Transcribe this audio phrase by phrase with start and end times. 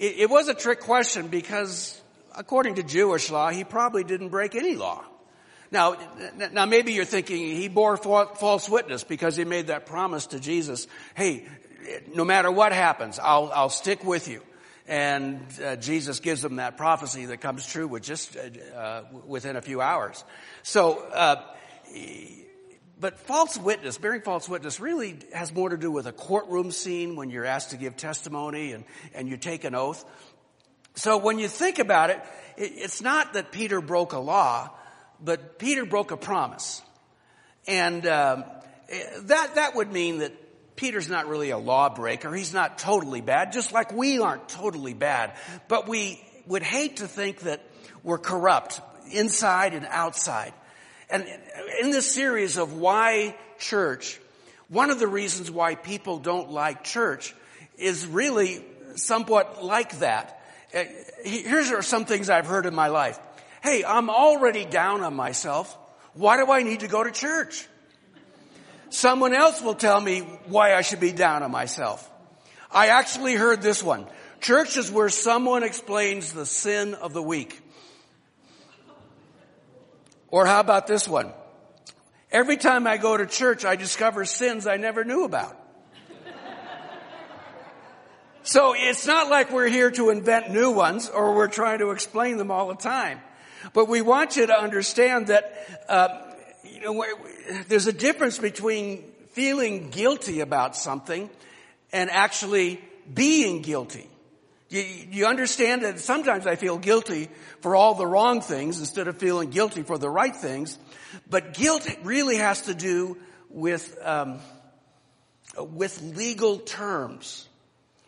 [0.00, 2.00] it, it was a trick question because
[2.34, 5.04] according to Jewish law, he probably didn't break any law.
[5.70, 5.96] Now,
[6.52, 10.88] now maybe you're thinking he bore false witness because he made that promise to Jesus.
[11.14, 11.46] Hey,
[12.14, 14.42] no matter what happens, I'll, I'll stick with you.
[14.88, 19.54] And uh, Jesus gives them that prophecy that comes true with just uh, uh within
[19.54, 20.24] a few hours.
[20.64, 21.40] So, uh,
[23.00, 27.16] but false witness, bearing false witness really has more to do with a courtroom scene
[27.16, 28.84] when you're asked to give testimony and,
[29.14, 30.04] and you take an oath.
[30.94, 32.20] So when you think about it,
[32.58, 34.70] it's not that Peter broke a law,
[35.22, 36.82] but Peter broke a promise.
[37.66, 38.44] And um,
[39.22, 40.34] that, that would mean that
[40.76, 42.34] Peter's not really a lawbreaker.
[42.34, 45.34] He's not totally bad, just like we aren't totally bad.
[45.68, 47.64] But we would hate to think that
[48.02, 50.52] we're corrupt inside and outside.
[51.10, 51.26] And
[51.80, 54.20] in this series of why church,
[54.68, 57.34] one of the reasons why people don't like church
[57.76, 58.64] is really
[58.94, 60.40] somewhat like that.
[60.74, 60.84] Uh,
[61.24, 63.18] here's some things I've heard in my life.
[63.62, 65.76] Hey, I'm already down on myself.
[66.14, 67.66] Why do I need to go to church?
[68.90, 72.08] Someone else will tell me why I should be down on myself.
[72.72, 74.06] I actually heard this one.
[74.40, 77.60] Church is where someone explains the sin of the week.
[80.30, 81.32] Or how about this one?
[82.30, 85.56] Every time I go to church, I discover sins I never knew about.
[88.42, 92.36] so it's not like we're here to invent new ones or we're trying to explain
[92.36, 93.20] them all the time.
[93.72, 96.08] But we want you to understand that, uh,
[96.64, 97.04] you know,
[97.68, 101.28] there's a difference between feeling guilty about something
[101.92, 102.80] and actually
[103.12, 104.09] being guilty.
[104.70, 107.28] You, you understand that sometimes I feel guilty
[107.60, 110.78] for all the wrong things instead of feeling guilty for the right things.
[111.28, 113.18] But guilt really has to do
[113.50, 114.38] with, um,
[115.58, 117.48] with legal terms.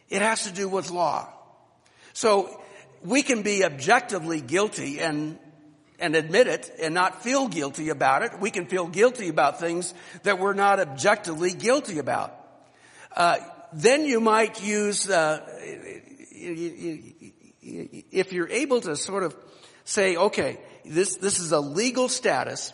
[0.09, 1.29] It has to do with law.
[2.13, 2.61] So
[3.03, 5.39] we can be objectively guilty and
[5.99, 8.33] and admit it and not feel guilty about it.
[8.41, 9.95] We can feel guilty about things
[10.25, 12.35] that we're not objectively guilty about.
[13.17, 13.37] Uh,
[13.73, 15.47] then you might use uh,
[17.63, 19.37] if you're able to sort of
[19.85, 22.73] say, okay, this, this is a legal status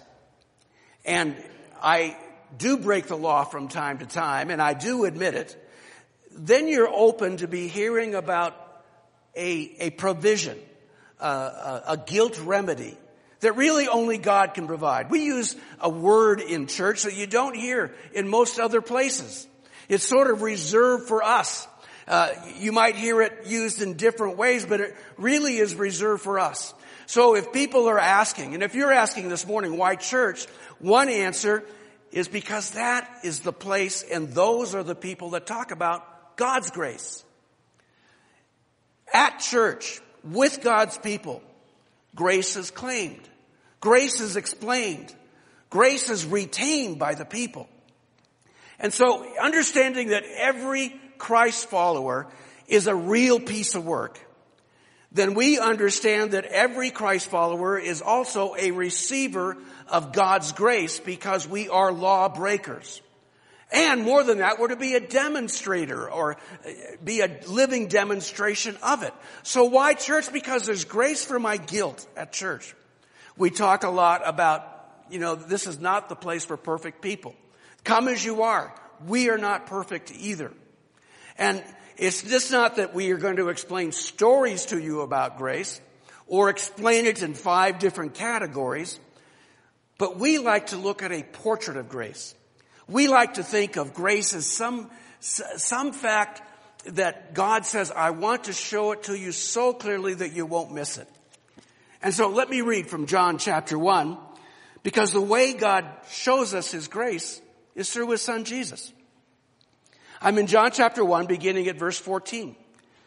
[1.04, 1.36] and
[1.82, 2.16] I
[2.56, 5.68] do break the law from time to time and I do admit it,
[6.32, 8.54] then you're open to be hearing about
[9.36, 10.58] a, a provision,
[11.20, 12.96] uh, a, a guilt remedy
[13.40, 15.10] that really only God can provide.
[15.10, 19.46] We use a word in church that you don't hear in most other places.
[19.88, 21.67] It's sort of reserved for us.
[22.08, 26.38] Uh, you might hear it used in different ways, but it really is reserved for
[26.38, 26.72] us.
[27.04, 30.46] So if people are asking, and if you're asking this morning, why church?
[30.78, 31.62] One answer
[32.10, 36.70] is because that is the place and those are the people that talk about God's
[36.70, 37.22] grace.
[39.12, 41.42] At church, with God's people,
[42.14, 43.28] grace is claimed.
[43.80, 45.14] Grace is explained.
[45.68, 47.68] Grace is retained by the people.
[48.78, 52.26] And so understanding that every Christ follower
[52.66, 54.20] is a real piece of work,
[55.10, 59.56] then we understand that every Christ follower is also a receiver
[59.88, 63.00] of God's grace because we are law breakers.
[63.70, 66.36] And more than that, we're to be a demonstrator or
[66.66, 66.70] uh,
[67.04, 69.12] be a living demonstration of it.
[69.42, 70.32] So why church?
[70.32, 72.74] Because there's grace for my guilt at church.
[73.36, 74.62] We talk a lot about,
[75.10, 77.34] you know, this is not the place for perfect people.
[77.84, 78.74] Come as you are.
[79.06, 80.52] We are not perfect either.
[81.38, 81.62] And
[81.96, 85.80] it's just not that we are going to explain stories to you about grace
[86.26, 89.00] or explain it in five different categories,
[89.96, 92.34] but we like to look at a portrait of grace.
[92.86, 94.90] We like to think of grace as some,
[95.20, 96.42] some fact
[96.86, 100.72] that God says, I want to show it to you so clearly that you won't
[100.72, 101.08] miss it.
[102.02, 104.16] And so let me read from John chapter 1,
[104.82, 107.40] because the way God shows us His grace
[107.74, 108.92] is through His Son Jesus.
[110.20, 112.50] I'm in John chapter 1 beginning at verse 14.
[112.50, 112.56] It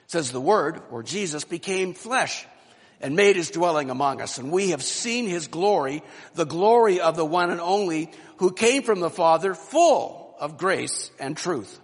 [0.08, 2.46] says the word, or Jesus, became flesh
[3.02, 4.38] and made his dwelling among us.
[4.38, 6.04] And we have seen his glory,
[6.36, 11.12] the glory of the one and only who came from the Father full of grace
[11.20, 11.80] and truth.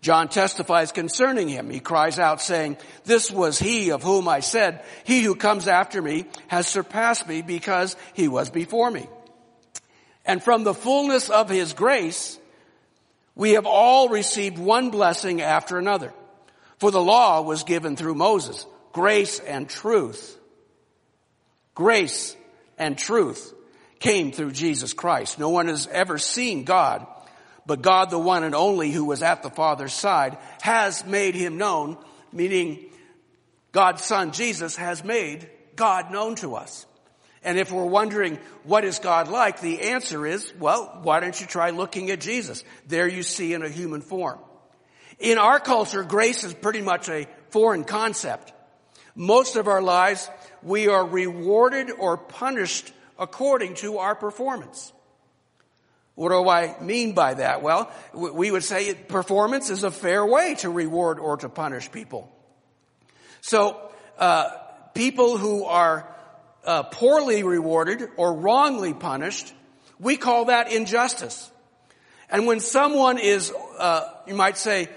[0.00, 1.68] John testifies concerning him.
[1.68, 6.00] He cries out saying, this was he of whom I said, he who comes after
[6.00, 9.06] me has surpassed me because he was before me.
[10.24, 12.38] And from the fullness of his grace,
[13.34, 16.12] we have all received one blessing after another.
[16.78, 18.66] For the law was given through Moses.
[18.92, 20.36] Grace and truth.
[21.74, 22.36] Grace
[22.78, 23.54] and truth
[24.00, 25.38] came through Jesus Christ.
[25.38, 27.06] No one has ever seen God,
[27.66, 31.58] but God, the one and only who was at the Father's side, has made him
[31.58, 31.98] known.
[32.32, 32.86] meaning
[33.72, 36.86] God's son Jesus has made God known to us.
[37.42, 41.46] And if we're wondering what is God like, the answer is, well, why don't you
[41.46, 42.64] try looking at Jesus?
[42.86, 44.38] There you see in a human form.
[45.18, 48.52] In our culture, grace is pretty much a foreign concept.
[49.14, 50.28] Most of our lives,
[50.62, 54.92] we are rewarded or punished according to our performance.
[56.14, 57.62] What do I mean by that?
[57.62, 62.30] Well, we would say performance is a fair way to reward or to punish people.
[63.40, 64.50] So, uh,
[64.92, 66.14] people who are
[66.64, 69.52] uh, poorly rewarded or wrongly punished,
[69.98, 71.50] we call that injustice.
[72.30, 74.88] And when someone is, uh, you might say,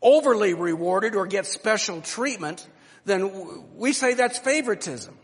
[0.00, 2.66] overly rewarded or gets special treatment,
[3.04, 5.16] then we say that's favoritism.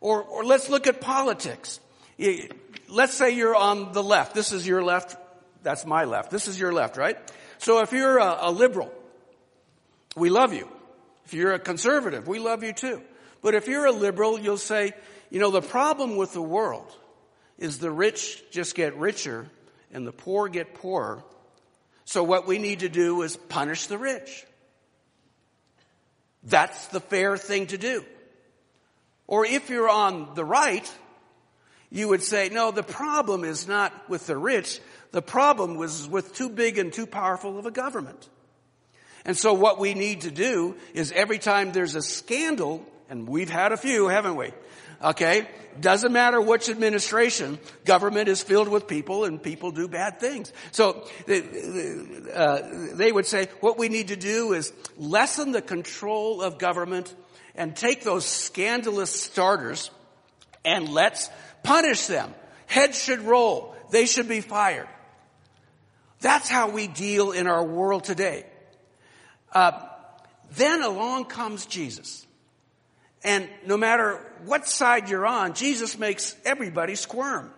[0.00, 1.80] Or, or let's look at politics.
[2.88, 4.34] Let's say you're on the left.
[4.34, 5.16] This is your left.
[5.62, 6.30] That's my left.
[6.30, 7.16] This is your left, right?
[7.58, 8.92] So if you're a, a liberal,
[10.16, 10.68] we love you.
[11.24, 13.02] If you're a conservative, we love you too.
[13.40, 14.92] But if you're a liberal, you'll say,
[15.30, 16.94] you know, the problem with the world
[17.58, 19.46] is the rich just get richer
[19.92, 21.22] and the poor get poorer.
[22.04, 24.44] So what we need to do is punish the rich.
[26.44, 28.04] That's the fair thing to do.
[29.26, 30.90] Or if you're on the right,
[31.90, 34.80] you would say, no, the problem is not with the rich.
[35.10, 38.28] The problem was with too big and too powerful of a government.
[39.24, 43.50] And so what we need to do is every time there's a scandal, and we've
[43.50, 44.52] had a few, haven't we?
[45.02, 45.48] Okay?
[45.80, 50.52] Doesn't matter which administration, government is filled with people and people do bad things.
[50.72, 52.58] So uh,
[52.94, 57.14] they would say what we need to do is lessen the control of government
[57.54, 59.90] and take those scandalous starters
[60.64, 61.30] and let's
[61.62, 62.34] punish them.
[62.66, 63.74] Heads should roll.
[63.90, 64.88] They should be fired.
[66.20, 68.44] That's how we deal in our world today.
[69.52, 69.72] Uh,
[70.56, 72.26] then along comes Jesus.
[73.24, 77.50] And no matter what side you're on, Jesus makes everybody squirm.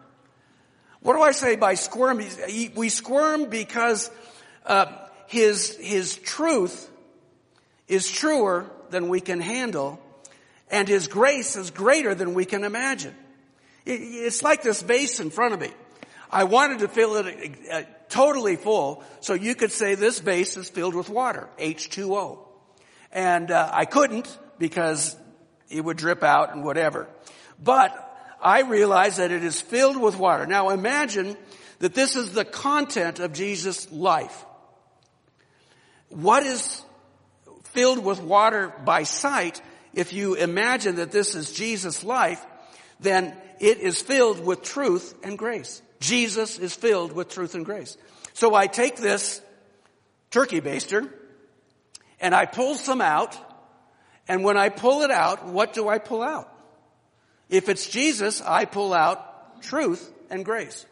[1.00, 2.22] What do I say by squirm?
[2.74, 4.10] We squirm because
[4.66, 4.86] uh,
[5.26, 6.90] his his truth
[7.88, 10.00] is truer than we can handle,
[10.70, 13.14] and his grace is greater than we can imagine.
[13.86, 15.70] It's like this vase in front of me.
[16.30, 20.68] I wanted to fill it uh, totally full, so you could say this vase is
[20.68, 22.38] filled with water, H2O.
[23.10, 25.16] And uh, I couldn't because
[25.70, 27.08] it would drip out and whatever.
[27.62, 27.94] But
[28.42, 30.46] I realize that it is filled with water.
[30.46, 31.36] Now imagine
[31.78, 34.44] that this is the content of Jesus' life.
[36.08, 36.82] What is
[37.64, 39.62] filled with water by sight,
[39.94, 42.44] if you imagine that this is Jesus' life,
[42.98, 45.82] then it is filled with truth and grace.
[46.00, 47.96] Jesus is filled with truth and grace.
[48.32, 49.40] So I take this
[50.30, 51.10] turkey baster
[52.20, 53.36] and I pull some out
[54.30, 56.48] and when I pull it out, what do I pull out?
[57.48, 60.86] If it's Jesus, I pull out truth and grace.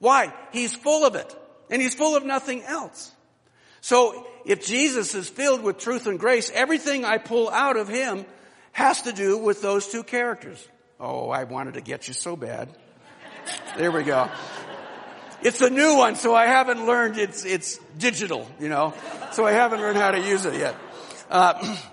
[0.00, 0.34] Why?
[0.50, 1.32] He's full of it.
[1.70, 3.12] And he's full of nothing else.
[3.82, 8.26] So if Jesus is filled with truth and grace, everything I pull out of him
[8.72, 10.58] has to do with those two characters.
[10.98, 12.68] Oh, I wanted to get you so bad.
[13.78, 14.28] There we go.
[15.42, 18.92] It's a new one, so I haven't learned it's, it's digital, you know,
[19.30, 20.74] so I haven't learned how to use it yet.
[21.30, 21.76] Uh,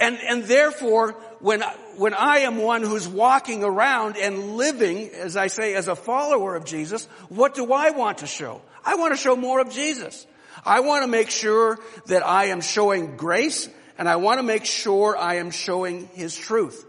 [0.00, 1.62] and, and therefore, when,
[1.96, 6.54] when I am one who's walking around and living, as I say, as a follower
[6.54, 8.62] of Jesus, what do I want to show?
[8.84, 10.26] I want to show more of Jesus.
[10.64, 14.64] I want to make sure that I am showing grace and I want to make
[14.64, 16.84] sure I am showing His truth.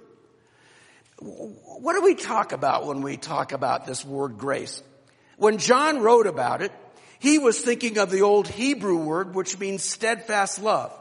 [1.17, 4.83] What do we talk about when we talk about this word grace?
[5.37, 6.71] When John wrote about it,
[7.19, 10.97] he was thinking of the old Hebrew word which means steadfast love.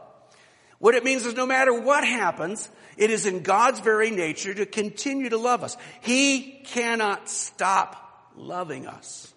[0.79, 4.65] What it means is no matter what happens, it is in God's very nature to
[4.65, 5.77] continue to love us.
[6.01, 9.33] He cannot stop loving us.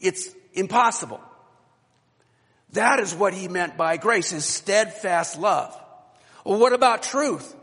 [0.00, 1.20] It's impossible.
[2.72, 5.74] That is what he meant by grace, is steadfast love.
[6.44, 7.54] Well, what about truth?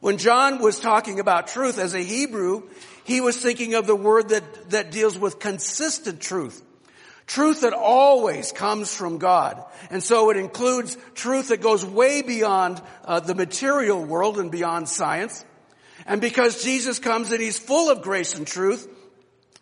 [0.00, 2.62] When John was talking about truth as a Hebrew,
[3.04, 6.62] he was thinking of the word that, that deals with consistent truth.
[7.30, 9.62] Truth that always comes from God.
[9.88, 14.88] And so it includes truth that goes way beyond uh, the material world and beyond
[14.88, 15.44] science.
[16.06, 18.88] And because Jesus comes and he's full of grace and truth,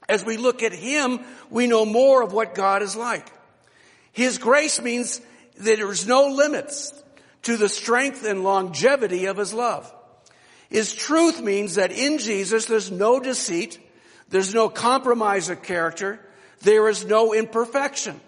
[0.09, 1.21] as we look at him,
[1.51, 3.31] we know more of what God is like.
[4.13, 5.21] His grace means
[5.59, 6.95] that there's no limits
[7.43, 9.95] to the strength and longevity of his love.
[10.71, 13.79] His truth means that in Jesus there's no deceit,
[14.31, 16.25] there's no compromise of character,
[16.61, 18.21] there is no imperfection.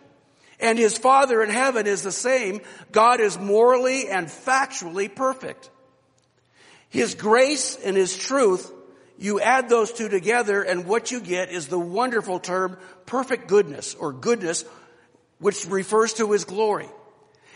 [0.58, 2.60] And his Father in heaven is the same.
[2.92, 5.70] God is morally and factually perfect.
[6.90, 8.70] His grace and his truth,
[9.16, 13.94] you add those two together and what you get is the wonderful term perfect goodness
[13.94, 14.64] or goodness,
[15.38, 16.88] which refers to his glory.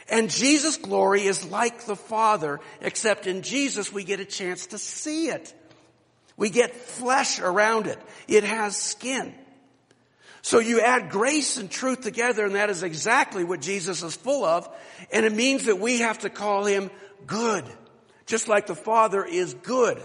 [0.08, 4.78] And Jesus' glory is like the Father, except in Jesus we get a chance to
[4.78, 5.52] see it.
[6.36, 7.98] We get flesh around it.
[8.28, 9.34] It has skin.
[10.44, 14.44] So you add grace and truth together and that is exactly what Jesus is full
[14.44, 14.68] of.
[15.10, 16.90] And it means that we have to call him
[17.26, 17.64] good.
[18.26, 19.98] Just like the Father is good.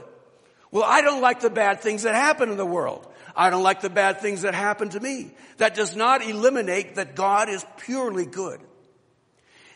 [0.71, 3.05] Well, I don't like the bad things that happen in the world.
[3.35, 5.31] I don't like the bad things that happen to me.
[5.57, 8.61] That does not eliminate that God is purely good.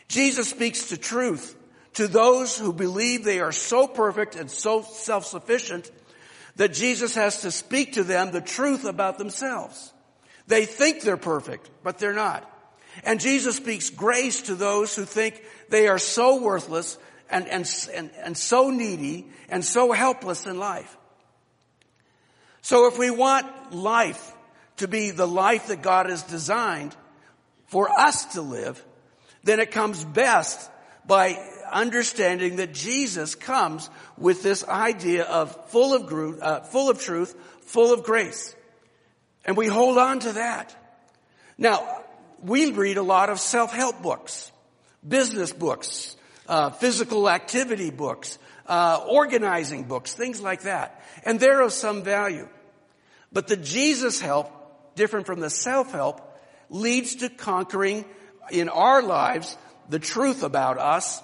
[0.08, 1.54] Jesus speaks to truth
[1.94, 5.90] to those who believe they are so perfect and so self-sufficient
[6.56, 9.90] that Jesus has to speak to them the truth about themselves.
[10.46, 12.50] They think they're perfect, but they're not.
[13.02, 16.98] And Jesus speaks grace to those who think they are so worthless
[17.30, 20.96] and, and, and, and so needy and so helpless in life.
[22.62, 24.32] So if we want life
[24.76, 26.94] to be the life that God has designed
[27.66, 28.82] for us to live,
[29.42, 30.70] then it comes best
[31.06, 31.38] by
[31.70, 37.92] understanding that Jesus comes with this idea of full of, uh, full of truth, full
[37.92, 38.54] of grace.
[39.44, 40.74] And we hold on to that.
[41.58, 42.02] Now,
[42.42, 44.50] we read a lot of self-help books,
[45.06, 46.16] business books,
[46.48, 51.02] uh, physical activity books, uh, organizing books, things like that.
[51.24, 52.48] And they're of some value.
[53.32, 54.50] But the Jesus help,
[54.94, 56.20] different from the self-help,
[56.70, 58.04] leads to conquering
[58.50, 59.56] in our lives
[59.88, 61.22] the truth about us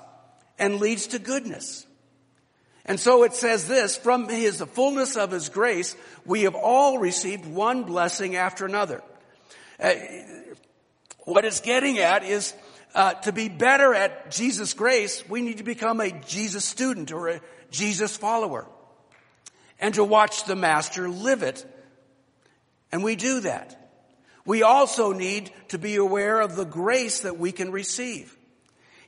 [0.59, 1.87] and leads to goodness.
[2.87, 5.95] And so it says this, from his, the fullness of his grace,
[6.25, 9.03] we have all received one blessing after another.
[9.79, 9.95] Uh,
[11.21, 12.55] what it's getting at is
[12.95, 17.29] uh, to be better at Jesus' grace, we need to become a Jesus student or
[17.29, 18.67] a Jesus follower.
[19.79, 21.65] And to watch the Master live it.
[22.93, 23.77] And we do that.
[24.45, 28.37] We also need to be aware of the grace that we can receive.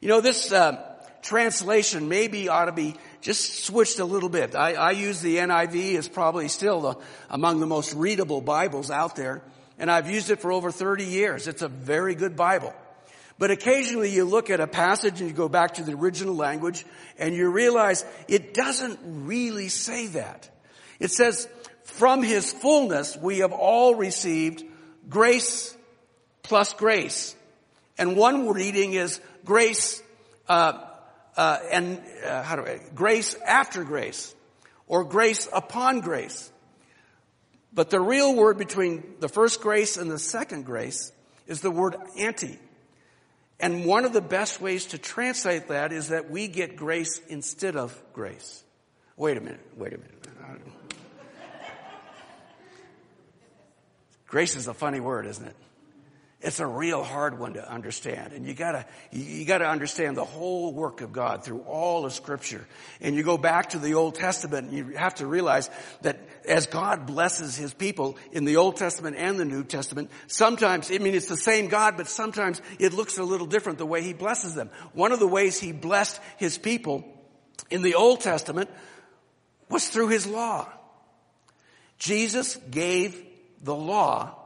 [0.00, 0.80] You know, this uh,
[1.22, 4.54] translation maybe ought to be just switched a little bit.
[4.54, 6.96] I, I use the NIV as probably still the,
[7.30, 9.42] among the most readable Bibles out there,
[9.78, 11.48] and I've used it for over 30 years.
[11.48, 12.74] It's a very good Bible.
[13.38, 16.84] But occasionally you look at a passage and you go back to the original language
[17.18, 20.48] and you realize it doesn't really say that.
[21.00, 21.48] It says,
[21.84, 24.62] from his fullness we have all received
[25.08, 25.76] grace
[26.42, 27.34] plus grace.
[27.98, 30.02] And one reading is grace,
[30.48, 30.84] uh,
[31.36, 34.34] uh, and uh, how do I, grace after grace,
[34.86, 36.50] or grace upon grace.
[37.72, 41.12] But the real word between the first grace and the second grace
[41.46, 42.58] is the word anti.
[43.58, 47.76] And one of the best ways to translate that is that we get grace instead
[47.76, 48.64] of grace.
[49.16, 50.22] Wait a minute, wait a minute.
[54.32, 55.56] Grace is a funny word, isn't it?
[56.42, 58.32] It's a real hard one to understand.
[58.32, 62.66] And you gotta, you gotta understand the whole work of God through all of scripture.
[63.00, 65.70] And you go back to the Old Testament and you have to realize
[66.00, 70.90] that as God blesses his people in the Old Testament and the New Testament, sometimes,
[70.90, 74.02] I mean, it's the same God, but sometimes it looks a little different the way
[74.02, 74.68] he blesses them.
[74.94, 77.04] One of the ways he blessed his people
[77.70, 78.68] in the Old Testament
[79.68, 80.68] was through his law.
[81.98, 83.24] Jesus gave
[83.62, 84.41] the law.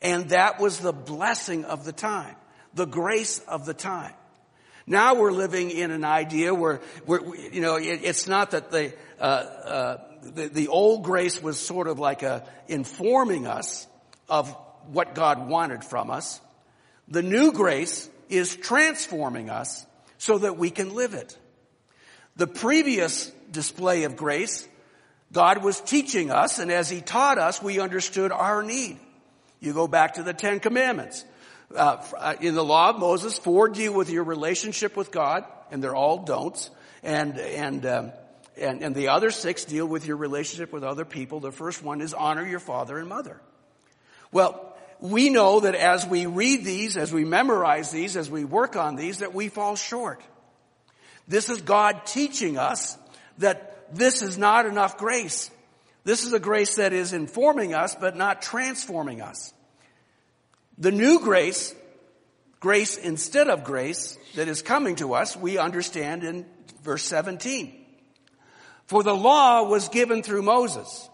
[0.00, 2.36] And that was the blessing of the time,
[2.74, 4.14] the grace of the time.
[4.86, 9.22] Now we're living in an idea where, you know, it, it's not that the, uh,
[9.22, 13.86] uh, the, the old grace was sort of like a informing us
[14.28, 14.50] of
[14.86, 16.40] what God wanted from us.
[17.08, 19.84] The new grace is transforming us
[20.16, 21.36] so that we can live it.
[22.36, 24.66] The previous display of grace
[25.32, 28.98] God was teaching us, and as He taught us, we understood our need.
[29.60, 31.24] You go back to the Ten Commandments.
[31.74, 35.82] Uh, uh, in the law of Moses, four deal with your relationship with God, and
[35.82, 36.70] they're all don'ts.
[37.02, 38.12] And, and, um,
[38.56, 41.40] and, and the other six deal with your relationship with other people.
[41.40, 43.40] The first one is honor your father and mother.
[44.32, 48.76] Well, we know that as we read these, as we memorize these, as we work
[48.76, 50.22] on these, that we fall short.
[51.28, 52.96] This is God teaching us
[53.38, 55.50] that this is not enough grace.
[56.08, 59.52] This is a grace that is informing us, but not transforming us.
[60.78, 61.74] The new grace,
[62.60, 66.46] grace instead of grace, that is coming to us, we understand in
[66.82, 67.84] verse 17.
[68.86, 71.10] For the law was given through Moses,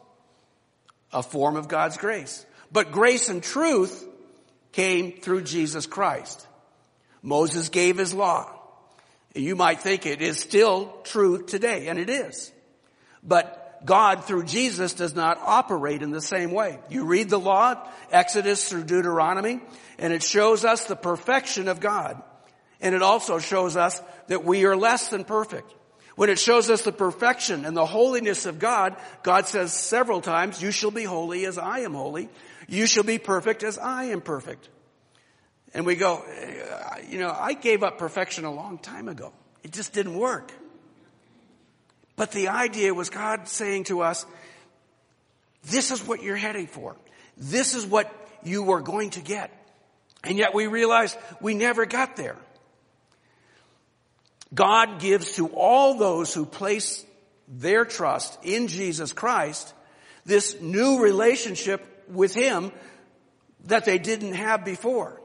[1.13, 2.47] a form of God's grace.
[2.71, 4.07] But grace and truth
[4.71, 6.47] came through Jesus Christ.
[7.21, 8.49] Moses gave his law.
[9.35, 12.53] And you might think it is still true today, and it is.
[13.25, 16.79] But God through Jesus does not operate in the same way.
[16.89, 19.61] You read the law, Exodus through Deuteronomy,
[19.99, 22.23] and it shows us the perfection of God.
[22.81, 25.73] And it also shows us that we are less than perfect.
[26.17, 30.63] When it shows us the perfection and the holiness of God, God says several times,
[30.63, 32.29] you shall be holy as I am holy.
[32.69, 34.69] You shall be perfect as I am perfect.
[35.75, 36.25] And we go,
[37.09, 39.33] you know, I gave up perfection a long time ago.
[39.65, 40.53] It just didn't work.
[42.17, 44.25] But the idea was God saying to us,
[45.65, 46.97] this is what you're heading for.
[47.37, 49.51] This is what you were going to get.
[50.23, 52.37] And yet we realized we never got there.
[54.55, 57.05] God gives to all those who place
[57.49, 59.75] their trust in Jesus Christ
[60.25, 62.73] this new relationship with Him
[63.65, 65.21] that they didn't have before.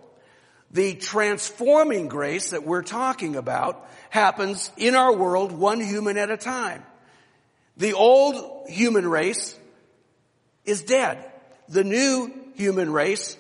[0.71, 6.37] The transforming grace that we're talking about happens in our world one human at a
[6.37, 6.83] time.
[7.77, 9.57] The old human race
[10.65, 11.23] is dead.
[11.69, 13.37] The new human race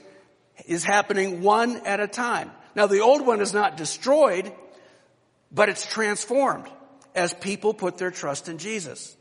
[0.65, 2.51] is happening one at a time.
[2.75, 4.51] Now the old one is not destroyed,
[5.51, 6.67] but it's transformed
[7.15, 9.15] as people put their trust in Jesus.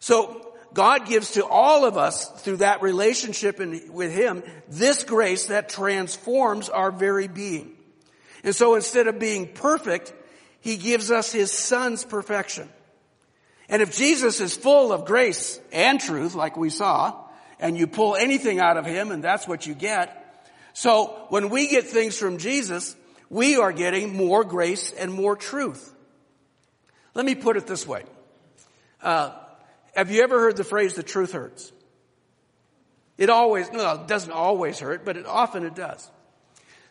[0.00, 5.46] So God gives to all of us through that relationship in, with Him this grace
[5.46, 7.72] that transforms our very being.
[8.44, 10.12] And so instead of being perfect,
[10.60, 12.68] He gives us His Son's perfection.
[13.68, 17.18] And if Jesus is full of grace and truth, like we saw,
[17.58, 20.18] and you pull anything out of Him and that's what you get,
[20.74, 22.96] so when we get things from Jesus,
[23.28, 25.94] we are getting more grace and more truth.
[27.14, 28.04] Let me put it this way.
[29.02, 29.32] Uh,
[29.94, 31.72] have you ever heard the phrase, the truth hurts?
[33.18, 36.10] It always, no, it doesn't always hurt, but it often it does.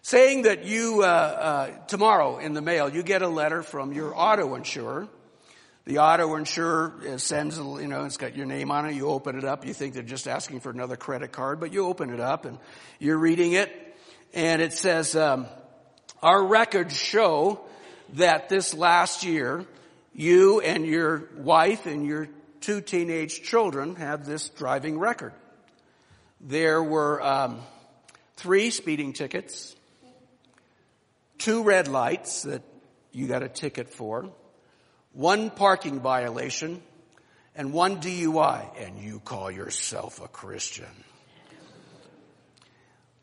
[0.04, 4.14] Saying that you, uh, uh, tomorrow in the mail, you get a letter from your
[4.16, 5.08] auto insurer.
[5.86, 8.96] The auto insurer sends, you know, it's got your name on it.
[8.96, 9.66] You open it up.
[9.66, 12.60] You think they're just asking for another credit card, but you open it up and
[13.00, 13.72] you're reading it
[14.34, 15.48] and it says, um,
[16.22, 17.60] our records show
[18.14, 19.66] that this last year,
[20.14, 22.28] you and your wife and your
[22.62, 25.34] two teenage children have this driving record.
[26.40, 27.62] There were um,
[28.36, 29.76] three speeding tickets,
[31.38, 32.62] two red lights that
[33.12, 34.30] you got a ticket for,
[35.12, 36.82] one parking violation,
[37.56, 40.86] and one DUI, and you call yourself a Christian.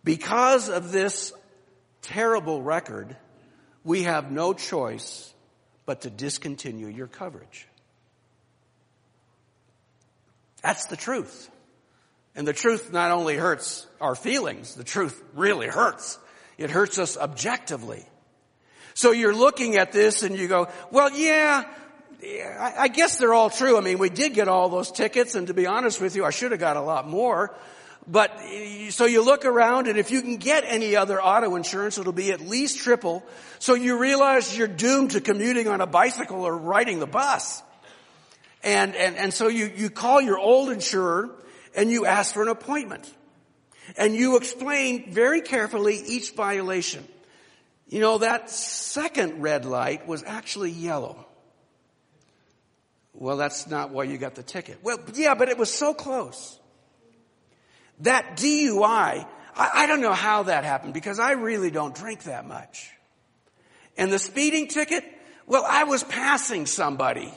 [0.05, 1.33] Because of this
[2.03, 3.17] terrible record,
[3.85, 5.33] we have no choice
[5.87, 7.67] but to discontinue your coverage.
[10.63, 11.51] That's the truth.
[12.35, 16.19] And the truth not only hurts our feelings, the truth really hurts.
[16.57, 18.05] It hurts us objectively.
[18.95, 21.65] So you're looking at this and you go, well, yeah,
[22.61, 23.79] I guess they're all true.
[23.79, 26.31] I mean, we did get all those tickets and to be honest with you, I
[26.31, 27.55] should have got a lot more.
[28.07, 28.33] But,
[28.91, 32.33] so you look around and if you can get any other auto insurance, it'll be
[32.33, 33.23] at least triple.
[33.59, 37.63] So you realize you're doomed to commuting on a bicycle or riding the bus.
[38.63, 41.31] And, and, and so you, you call your old insurer
[41.75, 43.13] and you ask for an appointment.
[43.97, 47.07] And you explain very carefully each violation.
[47.89, 51.25] You know, that second red light was actually yellow.
[53.15, 54.79] Well, that's not why you got the ticket.
[54.83, 56.59] Well, yeah, but it was so close.
[58.01, 62.47] That DUI, I, I don't know how that happened because I really don't drink that
[62.47, 62.91] much.
[63.97, 65.05] And the speeding ticket,
[65.47, 67.33] well, I was passing somebody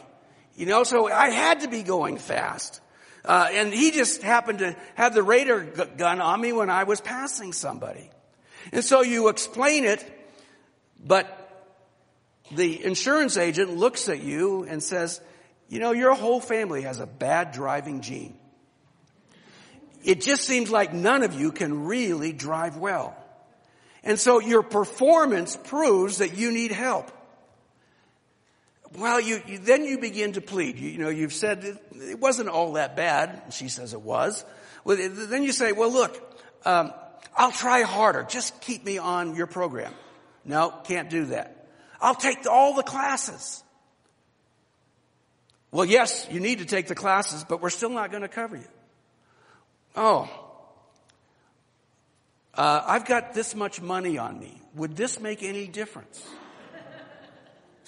[0.62, 2.82] you know, so I had to be going fast.
[3.26, 7.02] Uh, and he just happened to have the radar gun on me when I was
[7.02, 8.12] passing somebody.
[8.72, 10.06] And so you explain it,
[11.04, 11.26] but
[12.52, 15.20] the insurance agent looks at you and says,
[15.68, 18.38] you know, your whole family has a bad driving gene.
[20.04, 23.18] It just seems like none of you can really drive well.
[24.04, 27.12] And so your performance proves that you need help.
[28.98, 30.78] Well, you, you, then you begin to plead.
[30.78, 33.42] You, you know, you've said it, it, wasn't all that bad.
[33.52, 34.44] She says it was.
[34.84, 36.92] Well, then you say, well, look, um,
[37.36, 38.24] I'll try harder.
[38.24, 39.94] Just keep me on your program.
[40.44, 41.68] No, can't do that.
[42.02, 43.64] I'll take all the classes.
[45.72, 48.58] Well, yes, you need to take the classes, but we're still not going to cover
[48.58, 48.68] you.
[49.96, 50.30] Oh,
[52.56, 54.62] uh, I've got this much money on me.
[54.76, 56.22] Would this make any difference?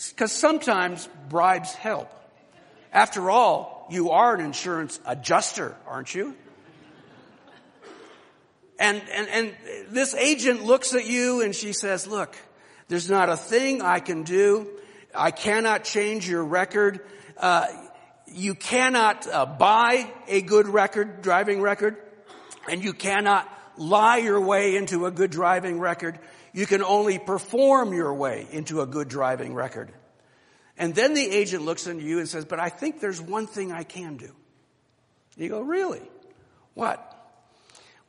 [0.09, 2.11] Because sometimes bribes help.
[2.91, 6.35] After all, you are an insurance adjuster, aren't you?
[8.79, 9.53] And, and, and
[9.89, 12.35] this agent looks at you and she says, look,
[12.87, 14.67] there's not a thing I can do.
[15.15, 16.99] I cannot change your record.
[17.37, 17.67] Uh,
[18.27, 21.97] you cannot uh, buy a good record, driving record,
[22.69, 26.19] and you cannot lie your way into a good driving record.
[26.53, 29.91] You can only perform your way into a good driving record.
[30.77, 33.71] And then the agent looks at you and says, but I think there's one thing
[33.71, 34.31] I can do.
[35.35, 36.01] You go, really?
[36.75, 37.09] What?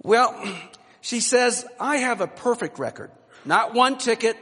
[0.02, 0.34] Well,
[1.00, 3.10] she says, I have a perfect record.
[3.44, 4.36] Not one ticket,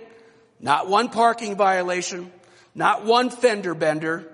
[0.60, 2.30] not one parking violation,
[2.74, 4.28] not one fender bender,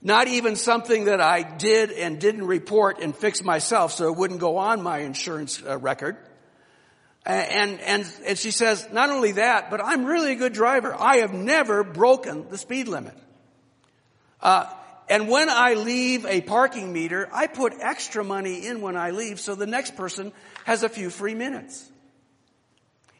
[0.00, 4.40] not even something that I did and didn't report and fix myself so it wouldn't
[4.40, 6.16] go on my insurance uh, record.
[7.28, 10.96] And, and, and she says, not only that, but I'm really a good driver.
[10.98, 13.14] I have never broken the speed limit.
[14.40, 14.64] Uh,
[15.10, 19.40] and when I leave a parking meter, I put extra money in when I leave
[19.40, 20.32] so the next person
[20.64, 21.86] has a few free minutes.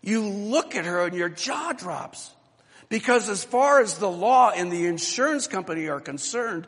[0.00, 2.30] You look at her and your jaw drops.
[2.88, 6.66] Because as far as the law and the insurance company are concerned,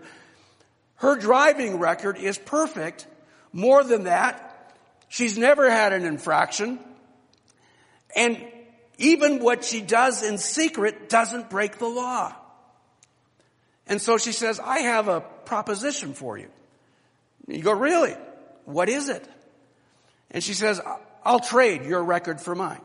[0.97, 3.07] her driving record is perfect.
[3.51, 4.75] More than that,
[5.09, 6.79] she's never had an infraction.
[8.17, 8.43] And
[8.99, 12.35] even what she does in secret doesn't break the law.
[13.87, 16.49] And so she says, I have a proposition for you.
[17.49, 18.15] You go, really?
[18.65, 19.27] What is it?
[20.31, 20.81] And she says,
[21.25, 22.81] I'll trade your record for mine.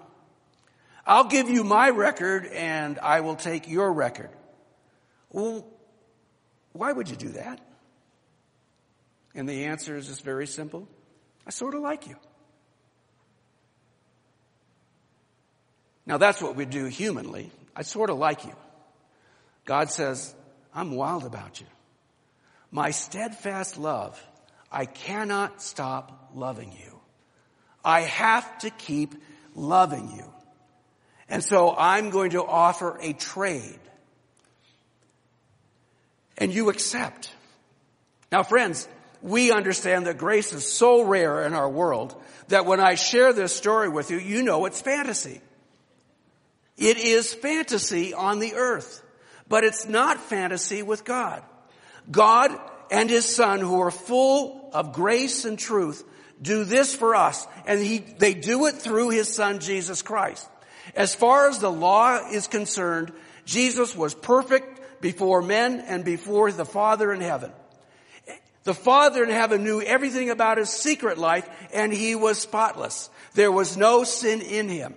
[1.06, 4.32] I'll give you my record and I will take your record.
[5.32, 5.68] Well,
[6.72, 7.62] why would you do that?
[9.36, 10.88] And the answer is just very simple.
[11.46, 12.16] I sort of like you.
[16.06, 17.52] Now that's what we do humanly.
[17.76, 18.56] I sort of like you.
[19.66, 20.34] God says,
[20.74, 21.68] I'm wild about you.
[22.72, 24.22] My steadfast love,
[24.72, 27.00] I cannot stop loving you.
[27.84, 29.16] I have to keep
[29.56, 30.26] loving you.
[31.30, 33.80] And so I'm going to offer a trade.
[36.38, 37.32] And you accept.
[38.32, 38.88] Now friends,
[39.22, 42.16] we understand that grace is so rare in our world
[42.50, 45.42] that when I share this story with you, you know it's fantasy.
[46.78, 49.02] It is fantasy on the earth,
[49.48, 51.44] but it's not fantasy with God.
[52.12, 52.52] God
[52.92, 56.04] and His Son who are full of grace and truth
[56.42, 60.48] do this for us and he, they do it through His Son Jesus Christ.
[60.96, 63.12] As far as the law is concerned,
[63.46, 67.52] Jesus was perfect before men and before the Father in heaven.
[68.64, 73.10] The Father in heaven knew everything about his secret life and he was spotless.
[73.36, 74.96] There was no sin in him.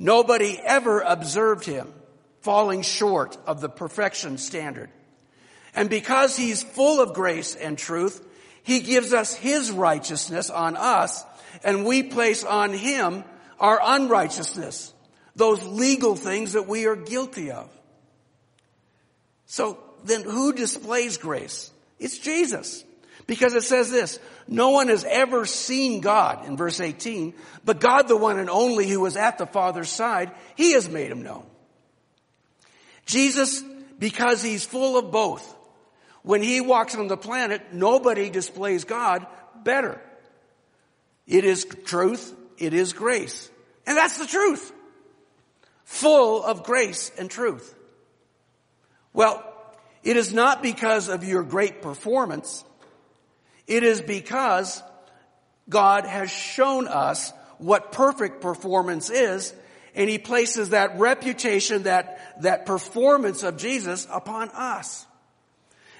[0.00, 1.92] Nobody ever observed him
[2.40, 4.88] falling short of the perfection standard.
[5.76, 8.26] And because he's full of grace and truth,
[8.62, 11.22] he gives us his righteousness on us
[11.62, 13.24] and we place on him
[13.60, 14.94] our unrighteousness,
[15.36, 17.68] those legal things that we are guilty of.
[19.44, 21.70] So then who displays grace?
[21.98, 22.84] It's Jesus.
[23.26, 24.18] Because it says this,
[24.50, 27.32] no one has ever seen God in verse 18,
[27.64, 31.10] but God the one and only who was at the Father's side, He has made
[31.10, 31.46] Him known.
[33.06, 33.62] Jesus,
[33.98, 35.56] because He's full of both,
[36.22, 39.26] when He walks on the planet, nobody displays God
[39.64, 39.98] better.
[41.26, 43.50] It is truth it is grace.
[43.86, 44.72] And that's the truth.
[45.84, 47.74] Full of grace and truth.
[49.12, 49.44] Well,
[50.04, 52.64] it is not because of your great performance.
[53.70, 54.82] It is because
[55.68, 59.54] God has shown us what perfect performance is
[59.94, 65.06] and he places that reputation, that, that performance of Jesus upon us.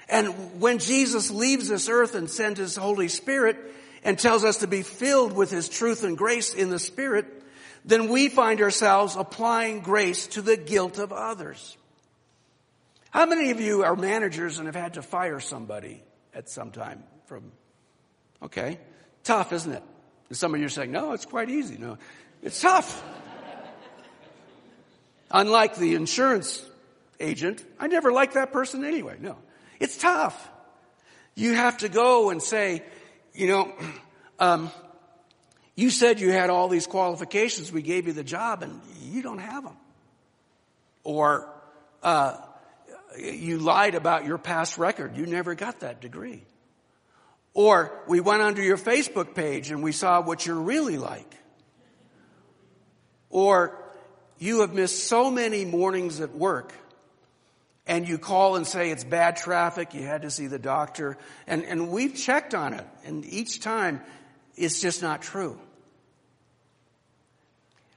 [0.07, 3.57] And when Jesus leaves this earth and sends his Holy Spirit,
[4.03, 7.25] and tells us to be filled with His truth and grace in the Spirit,
[7.85, 11.77] then we find ourselves applying grace to the guilt of others.
[13.09, 16.01] How many of you are managers and have had to fire somebody
[16.33, 17.51] at some time from,
[18.43, 18.79] okay,
[19.23, 19.83] tough, isn't it?
[20.29, 21.77] And some of you are saying, no, it's quite easy.
[21.77, 21.97] No,
[22.41, 23.03] it's tough.
[25.29, 26.65] Unlike the insurance
[27.19, 29.17] agent, I never liked that person anyway.
[29.19, 29.37] No,
[29.79, 30.49] it's tough.
[31.35, 32.83] You have to go and say,
[33.33, 33.73] you know,
[34.39, 34.71] um,
[35.75, 37.71] you said you had all these qualifications.
[37.71, 39.77] We gave you the job and you don't have them.
[41.03, 41.47] Or,
[42.03, 42.37] uh,
[43.17, 45.17] you lied about your past record.
[45.17, 46.43] You never got that degree.
[47.53, 51.35] Or we went onto your Facebook page and we saw what you're really like.
[53.29, 53.77] Or
[54.39, 56.73] you have missed so many mornings at work
[57.87, 61.65] and you call and say it's bad traffic, you had to see the doctor, and,
[61.65, 64.01] and we've checked on it, and each time
[64.55, 65.59] it's just not true.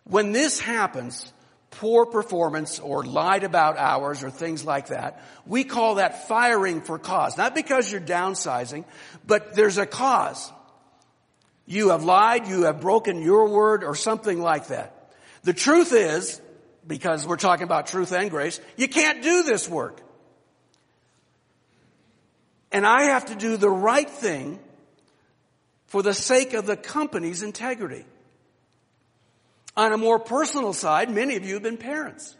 [0.04, 1.32] When this happens,
[1.78, 6.98] poor performance or lied about hours or things like that, we call that firing for
[6.98, 7.36] cause.
[7.36, 8.84] Not because you're downsizing,
[9.26, 10.52] but there's a cause.
[11.66, 15.12] You have lied, you have broken your word or something like that.
[15.42, 16.40] The truth is,
[16.86, 20.00] because we're talking about truth and grace, you can't do this work.
[22.70, 24.58] And I have to do the right thing
[25.86, 28.04] for the sake of the company's integrity.
[29.76, 32.34] On a more personal side, many of you have been parents.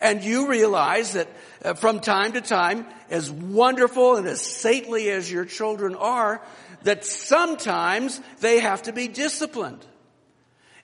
[0.00, 1.28] And you realize that
[1.64, 6.42] uh, from time to time, as wonderful and as saintly as your children are,
[6.82, 9.84] that sometimes they have to be disciplined.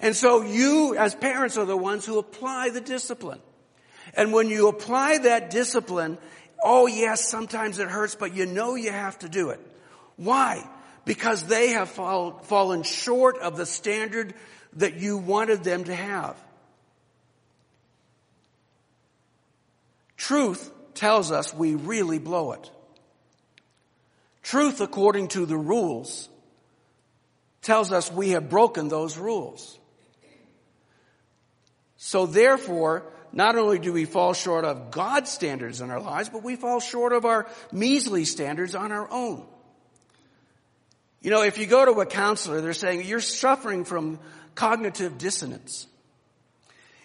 [0.01, 3.41] And so you as parents are the ones who apply the discipline.
[4.15, 6.19] And when you apply that discipline,
[6.63, 9.61] oh yes, sometimes it hurts, but you know you have to do it.
[10.17, 10.67] Why?
[11.05, 14.35] Because they have fall, fallen short of the standard
[14.75, 16.37] that you wanted them to have.
[20.17, 22.71] Truth tells us we really blow it.
[24.43, 26.29] Truth, according to the rules,
[27.63, 29.79] tells us we have broken those rules.
[31.97, 36.43] So therefore, not only do we fall short of God's standards in our lives, but
[36.43, 39.47] we fall short of our measly standards on our own.
[41.21, 44.19] You know, if you go to a counselor, they're saying you're suffering from
[44.61, 45.87] cognitive dissonance.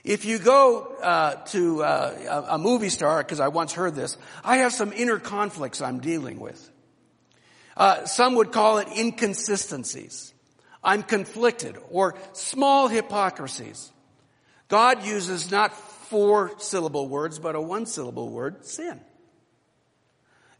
[0.04, 4.58] If you go uh, to uh, a movie star, because I once heard this, I
[4.58, 6.70] have some inner conflicts I'm dealing with.
[7.78, 10.34] Uh, some would call it inconsistencies.
[10.84, 13.90] I'm conflicted or small hypocrisies.
[14.68, 15.74] God uses not
[16.10, 19.00] four syllable words, but a one syllable word, sin.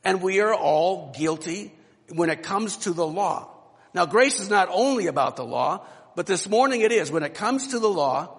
[0.06, 1.74] And we are all guilty
[2.08, 3.50] when it comes to the law.
[3.94, 7.12] Now grace is not only about the law, but this morning it is.
[7.12, 8.38] When it comes to the law,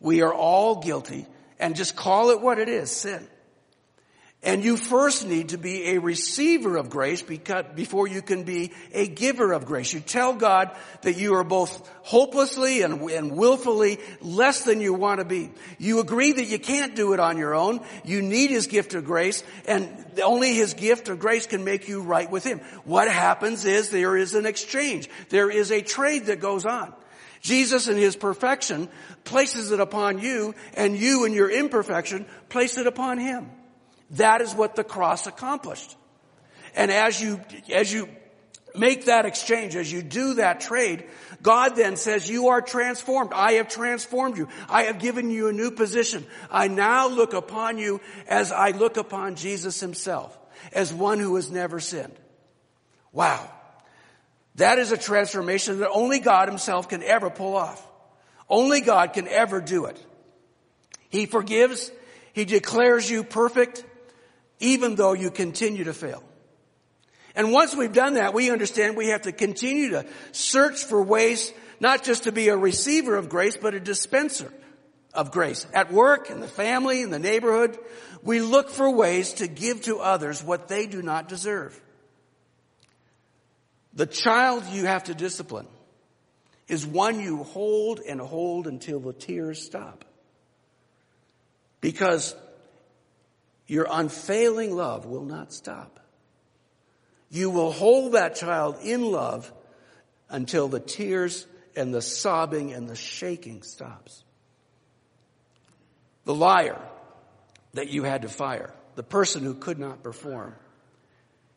[0.00, 1.26] we are all guilty
[1.58, 3.26] and just call it what it is, sin.
[4.44, 9.06] And you first need to be a receiver of grace before you can be a
[9.06, 9.92] giver of grace.
[9.92, 15.20] You tell God that you are both hopelessly and, and willfully less than you want
[15.20, 15.52] to be.
[15.78, 17.82] You agree that you can't do it on your own.
[18.04, 19.88] You need His gift of grace and
[20.24, 22.58] only His gift of grace can make you right with Him.
[22.84, 25.08] What happens is there is an exchange.
[25.28, 26.92] There is a trade that goes on.
[27.42, 28.88] Jesus in His perfection
[29.22, 33.48] places it upon you and you in your imperfection place it upon Him.
[34.12, 35.96] That is what the cross accomplished.
[36.74, 37.40] And as you,
[37.72, 38.08] as you
[38.74, 41.04] make that exchange, as you do that trade,
[41.42, 43.32] God then says, you are transformed.
[43.34, 44.48] I have transformed you.
[44.68, 46.24] I have given you a new position.
[46.50, 50.38] I now look upon you as I look upon Jesus himself,
[50.72, 52.14] as one who has never sinned.
[53.12, 53.50] Wow.
[54.56, 57.86] That is a transformation that only God himself can ever pull off.
[58.48, 59.98] Only God can ever do it.
[61.08, 61.90] He forgives.
[62.32, 63.84] He declares you perfect
[64.62, 66.22] even though you continue to fail.
[67.34, 71.52] And once we've done that, we understand we have to continue to search for ways
[71.80, 74.52] not just to be a receiver of grace, but a dispenser
[75.12, 75.66] of grace.
[75.74, 77.76] At work, in the family, in the neighborhood,
[78.22, 81.78] we look for ways to give to others what they do not deserve.
[83.94, 85.66] The child you have to discipline
[86.68, 90.04] is one you hold and hold until the tears stop.
[91.80, 92.34] Because
[93.66, 96.00] your unfailing love will not stop.
[97.30, 99.50] You will hold that child in love
[100.28, 104.24] until the tears and the sobbing and the shaking stops.
[106.24, 106.78] The liar
[107.74, 110.54] that you had to fire, the person who could not perform.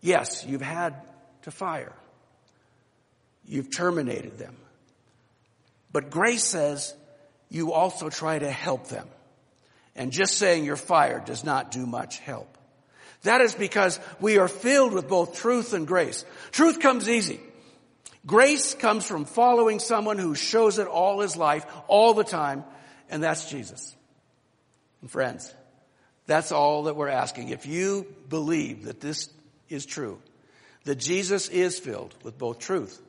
[0.02, 0.96] Yes, you've had
[1.44, 1.94] to fire.
[3.46, 4.56] You've terminated them.
[5.92, 6.94] But grace says
[7.50, 9.08] you also try to help them.
[9.96, 12.58] And just saying you're fired does not do much help.
[13.24, 16.26] That is because we are filled with both truth and grace.
[16.52, 17.40] Truth comes easy.
[18.26, 22.64] Grace comes from following someone who shows it all his life, all the time,
[23.10, 23.96] and that's Jesus.
[25.02, 25.54] And friends,
[26.26, 27.50] that's all that we're asking.
[27.50, 29.30] If you believe that this
[29.70, 30.20] is true,
[30.86, 33.00] that Jesus is filled with both truth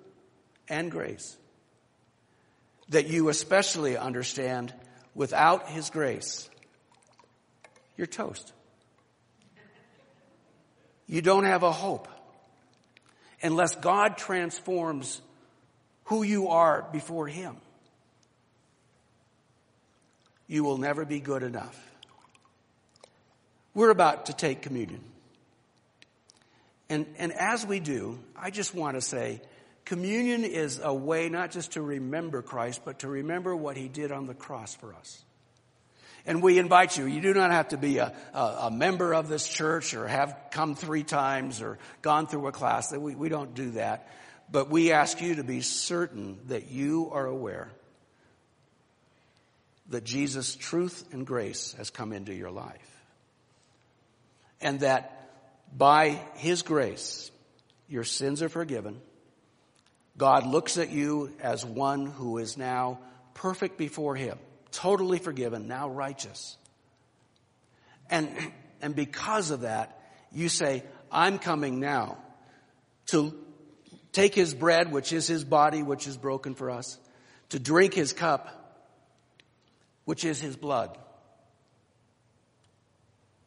[0.69, 1.37] and grace,
[2.91, 4.73] that you especially understand
[5.15, 6.49] without his grace,
[7.97, 8.53] you're toast.
[11.07, 12.09] You don't have a hope
[13.43, 15.21] unless God transforms
[16.05, 17.57] who you are before Him.
[20.49, 21.81] You will never be good enough.
[23.75, 25.03] We're about to take communion.
[26.89, 29.41] And, and as we do, I just want to say,
[29.87, 34.11] Communion is a way not just to remember Christ, but to remember what he did
[34.11, 35.25] on the cross for us.
[36.27, 39.29] And we invite you, you do not have to be a, a, a member of
[39.29, 42.93] this church or have come three times or gone through a class.
[42.93, 44.09] We, we don't do that.
[44.51, 47.71] But we ask you to be certain that you are aware
[49.91, 53.05] that Jesus' truth and grace has come into your life.
[54.61, 55.31] And that
[55.77, 57.31] by His grace,
[57.89, 59.01] your sins are forgiven.
[60.17, 62.99] God looks at you as one who is now
[63.35, 64.39] perfect before Him,
[64.77, 66.59] totally forgiven, now righteous.
[68.11, 68.31] And,
[68.83, 69.99] and because of that,
[70.31, 72.19] you say, I'm coming now
[73.07, 73.35] to
[74.13, 76.99] take His bread, which is His body, which is broken for us,
[77.49, 78.85] to drink His cup,
[80.05, 80.97] which is His blood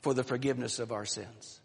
[0.02, 1.62] for the forgiveness of our sins.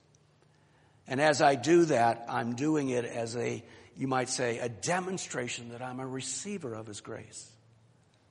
[1.08, 3.64] And as I do that, I'm doing it as a,
[3.96, 7.50] you might say, a demonstration that I'm a receiver of His grace.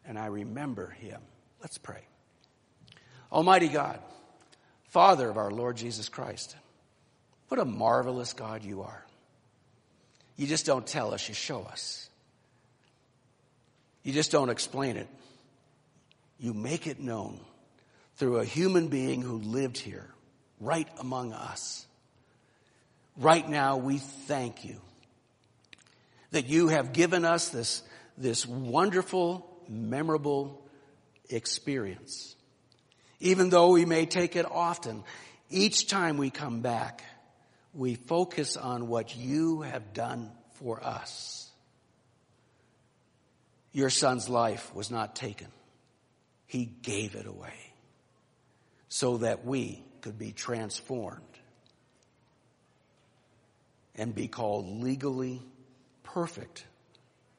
[0.05, 1.21] And I remember Him.
[1.61, 2.01] Let's pray.
[3.31, 3.99] Almighty God,
[4.89, 6.55] Father of our Lord Jesus Christ,
[7.47, 9.05] what a marvelous God you are.
[10.35, 12.09] You just don't tell us, you show us.
[14.03, 15.07] You just don't explain it.
[16.39, 17.39] You make it known
[18.15, 20.07] through a human being who lived here,
[20.59, 21.85] right among us.
[23.17, 24.81] Right now, we thank you
[26.31, 27.83] that you have given us this,
[28.17, 30.63] this wonderful, memorable
[31.29, 32.35] experience.
[33.19, 35.03] Even though we may take it often,
[35.49, 37.03] each time we come back,
[37.73, 41.49] we focus on what you have done for us.
[43.71, 45.47] Your son's life was not taken.
[46.45, 47.73] He gave it away
[48.87, 51.21] so that we could be transformed
[53.95, 55.41] and be called legally
[56.03, 56.65] perfect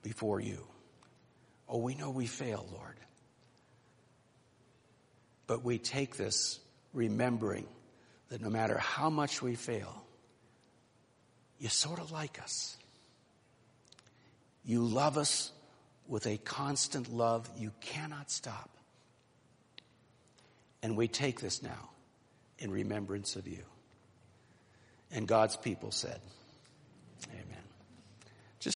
[0.03, 0.67] before you.
[1.69, 2.97] Oh, we know we fail, Lord.
[5.47, 6.61] But we take this
[6.93, 7.67] remembering
[8.29, 10.03] that no matter how much we fail,
[11.59, 12.77] you sort of like us.
[14.65, 15.53] You love us
[16.09, 18.71] with a constant love you cannot stop.
[20.83, 21.91] And we take this now
[22.59, 23.63] in remembrance of you.
[25.11, 26.21] And God's people said,